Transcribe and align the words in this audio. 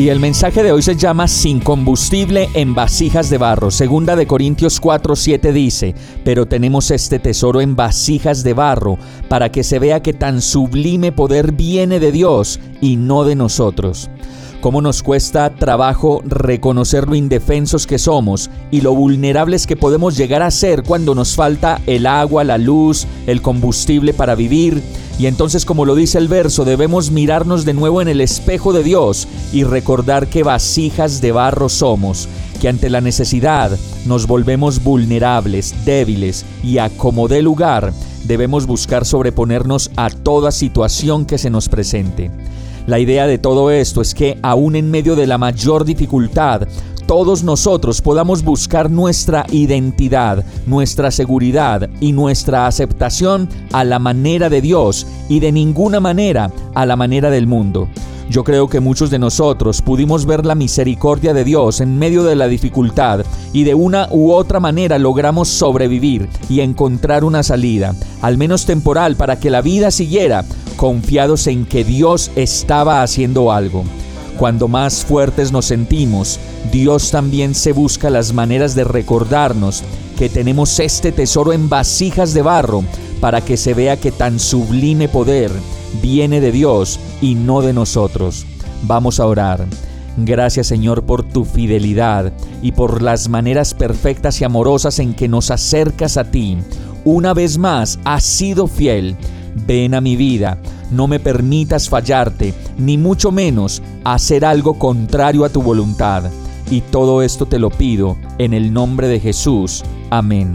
Y 0.00 0.08
el 0.08 0.18
mensaje 0.18 0.62
de 0.62 0.72
hoy 0.72 0.80
se 0.80 0.96
llama 0.96 1.28
Sin 1.28 1.60
combustible 1.60 2.48
en 2.54 2.74
vasijas 2.74 3.28
de 3.28 3.36
barro. 3.36 3.70
Segunda 3.70 4.16
de 4.16 4.26
Corintios 4.26 4.80
4, 4.80 5.14
7 5.14 5.52
dice, 5.52 5.94
pero 6.24 6.46
tenemos 6.46 6.90
este 6.90 7.18
tesoro 7.18 7.60
en 7.60 7.76
vasijas 7.76 8.42
de 8.42 8.54
barro, 8.54 8.96
para 9.28 9.52
que 9.52 9.62
se 9.62 9.78
vea 9.78 10.00
que 10.00 10.14
tan 10.14 10.40
sublime 10.40 11.12
poder 11.12 11.52
viene 11.52 12.00
de 12.00 12.12
Dios 12.12 12.60
y 12.80 12.96
no 12.96 13.24
de 13.24 13.34
nosotros 13.34 14.08
cómo 14.60 14.82
nos 14.82 15.02
cuesta 15.02 15.50
trabajo 15.50 16.22
reconocer 16.24 17.08
lo 17.08 17.14
indefensos 17.14 17.86
que 17.86 17.98
somos 17.98 18.50
y 18.70 18.82
lo 18.82 18.94
vulnerables 18.94 19.66
que 19.66 19.76
podemos 19.76 20.16
llegar 20.16 20.42
a 20.42 20.50
ser 20.50 20.82
cuando 20.82 21.14
nos 21.14 21.34
falta 21.34 21.80
el 21.86 22.06
agua, 22.06 22.44
la 22.44 22.58
luz, 22.58 23.06
el 23.26 23.40
combustible 23.42 24.12
para 24.12 24.34
vivir. 24.34 24.82
Y 25.20 25.26
entonces, 25.26 25.66
como 25.66 25.84
lo 25.84 25.96
dice 25.96 26.16
el 26.16 26.28
verso, 26.28 26.64
debemos 26.64 27.10
mirarnos 27.10 27.66
de 27.66 27.74
nuevo 27.74 28.00
en 28.00 28.08
el 28.08 28.22
espejo 28.22 28.72
de 28.72 28.82
Dios 28.82 29.28
y 29.52 29.64
recordar 29.64 30.28
que 30.28 30.42
vasijas 30.42 31.20
de 31.20 31.30
barro 31.30 31.68
somos, 31.68 32.26
que 32.58 32.70
ante 32.70 32.88
la 32.88 33.02
necesidad 33.02 33.70
nos 34.06 34.26
volvemos 34.26 34.82
vulnerables, 34.82 35.74
débiles 35.84 36.46
y 36.64 36.78
a 36.78 36.88
como 36.88 37.28
dé 37.28 37.42
lugar, 37.42 37.92
debemos 38.24 38.66
buscar 38.66 39.04
sobreponernos 39.04 39.90
a 39.94 40.08
toda 40.08 40.50
situación 40.52 41.26
que 41.26 41.36
se 41.36 41.50
nos 41.50 41.68
presente. 41.68 42.30
La 42.86 42.98
idea 42.98 43.26
de 43.26 43.36
todo 43.36 43.70
esto 43.70 44.00
es 44.00 44.14
que 44.14 44.38
aún 44.40 44.74
en 44.74 44.90
medio 44.90 45.16
de 45.16 45.26
la 45.26 45.36
mayor 45.36 45.84
dificultad, 45.84 46.66
todos 47.10 47.42
nosotros 47.42 48.00
podamos 48.00 48.44
buscar 48.44 48.88
nuestra 48.88 49.44
identidad, 49.50 50.44
nuestra 50.64 51.10
seguridad 51.10 51.90
y 51.98 52.12
nuestra 52.12 52.68
aceptación 52.68 53.48
a 53.72 53.82
la 53.82 53.98
manera 53.98 54.48
de 54.48 54.60
Dios 54.60 55.08
y 55.28 55.40
de 55.40 55.50
ninguna 55.50 55.98
manera 55.98 56.52
a 56.72 56.86
la 56.86 56.94
manera 56.94 57.28
del 57.28 57.48
mundo. 57.48 57.88
Yo 58.30 58.44
creo 58.44 58.68
que 58.68 58.78
muchos 58.78 59.10
de 59.10 59.18
nosotros 59.18 59.82
pudimos 59.82 60.24
ver 60.24 60.46
la 60.46 60.54
misericordia 60.54 61.34
de 61.34 61.42
Dios 61.42 61.80
en 61.80 61.98
medio 61.98 62.22
de 62.22 62.36
la 62.36 62.46
dificultad 62.46 63.24
y 63.52 63.64
de 63.64 63.74
una 63.74 64.06
u 64.12 64.30
otra 64.30 64.60
manera 64.60 64.96
logramos 65.00 65.48
sobrevivir 65.48 66.28
y 66.48 66.60
encontrar 66.60 67.24
una 67.24 67.42
salida, 67.42 67.92
al 68.22 68.38
menos 68.38 68.66
temporal, 68.66 69.16
para 69.16 69.40
que 69.40 69.50
la 69.50 69.62
vida 69.62 69.90
siguiera, 69.90 70.44
confiados 70.76 71.48
en 71.48 71.66
que 71.66 71.82
Dios 71.82 72.30
estaba 72.36 73.02
haciendo 73.02 73.50
algo. 73.50 73.82
Cuando 74.40 74.68
más 74.68 75.04
fuertes 75.04 75.52
nos 75.52 75.66
sentimos, 75.66 76.40
Dios 76.72 77.10
también 77.10 77.54
se 77.54 77.72
busca 77.72 78.08
las 78.08 78.32
maneras 78.32 78.74
de 78.74 78.84
recordarnos 78.84 79.84
que 80.16 80.30
tenemos 80.30 80.80
este 80.80 81.12
tesoro 81.12 81.52
en 81.52 81.68
vasijas 81.68 82.32
de 82.32 82.40
barro 82.40 82.82
para 83.20 83.42
que 83.42 83.58
se 83.58 83.74
vea 83.74 83.98
que 83.98 84.10
tan 84.10 84.40
sublime 84.40 85.08
poder 85.08 85.52
viene 86.00 86.40
de 86.40 86.52
Dios 86.52 86.98
y 87.20 87.34
no 87.34 87.60
de 87.60 87.74
nosotros. 87.74 88.46
Vamos 88.84 89.20
a 89.20 89.26
orar. 89.26 89.66
Gracias 90.16 90.68
Señor 90.68 91.02
por 91.02 91.22
tu 91.22 91.44
fidelidad 91.44 92.32
y 92.62 92.72
por 92.72 93.02
las 93.02 93.28
maneras 93.28 93.74
perfectas 93.74 94.40
y 94.40 94.44
amorosas 94.44 95.00
en 95.00 95.12
que 95.12 95.28
nos 95.28 95.50
acercas 95.50 96.16
a 96.16 96.24
ti. 96.24 96.56
Una 97.04 97.34
vez 97.34 97.58
más, 97.58 97.98
has 98.06 98.24
sido 98.24 98.68
fiel. 98.68 99.18
Ven 99.66 99.94
a 99.94 100.00
mi 100.00 100.16
vida, 100.16 100.56
no 100.90 101.06
me 101.06 101.20
permitas 101.20 101.88
fallarte, 101.88 102.54
ni 102.78 102.98
mucho 102.98 103.32
menos 103.32 103.82
hacer 104.04 104.44
algo 104.44 104.78
contrario 104.78 105.44
a 105.44 105.48
tu 105.48 105.62
voluntad. 105.62 106.30
Y 106.70 106.82
todo 106.82 107.22
esto 107.22 107.46
te 107.46 107.58
lo 107.58 107.70
pido 107.70 108.16
en 108.38 108.54
el 108.54 108.72
nombre 108.72 109.08
de 109.08 109.20
Jesús. 109.20 109.82
Amén. 110.10 110.52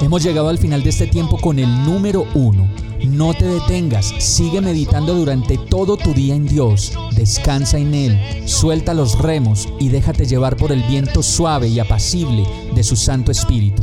Hemos 0.00 0.22
llegado 0.22 0.48
al 0.48 0.58
final 0.58 0.82
de 0.82 0.90
este 0.90 1.06
tiempo 1.06 1.38
con 1.38 1.58
el 1.58 1.68
número 1.84 2.26
uno. 2.34 2.68
No 3.06 3.34
te 3.34 3.46
detengas, 3.46 4.12
sigue 4.18 4.60
meditando 4.60 5.14
durante 5.14 5.58
todo 5.58 5.96
tu 5.96 6.14
día 6.14 6.34
en 6.34 6.46
Dios, 6.46 6.92
descansa 7.14 7.78
en 7.78 7.94
Él, 7.94 8.18
suelta 8.46 8.94
los 8.94 9.18
remos 9.18 9.68
y 9.78 9.88
déjate 9.88 10.24
llevar 10.24 10.56
por 10.56 10.72
el 10.72 10.82
viento 10.84 11.22
suave 11.22 11.68
y 11.68 11.80
apacible 11.80 12.44
de 12.74 12.82
su 12.82 12.96
Santo 12.96 13.30
Espíritu. 13.30 13.82